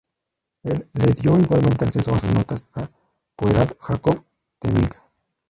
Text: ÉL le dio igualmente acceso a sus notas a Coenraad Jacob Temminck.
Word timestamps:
ÉL 0.65 0.87
le 0.93 1.13
dio 1.13 1.37
igualmente 1.37 1.85
acceso 1.85 2.11
a 2.15 2.19
sus 2.19 2.31
notas 2.33 2.65
a 2.73 2.89
Coenraad 3.35 3.77
Jacob 3.79 4.23
Temminck. 4.57 4.95